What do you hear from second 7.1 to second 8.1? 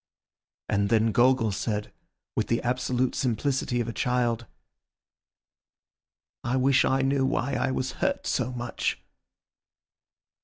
why I was